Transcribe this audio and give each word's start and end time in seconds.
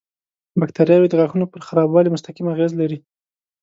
باکتریاوې 0.59 1.07
د 1.09 1.13
غاښونو 1.19 1.45
پر 1.53 1.61
خرابوالي 1.67 2.09
مستقیم 2.11 2.47
اغېز 2.53 2.71
لري. 2.81 2.97